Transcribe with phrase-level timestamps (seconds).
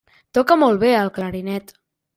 [0.37, 1.77] Toca molt bé el clarinet.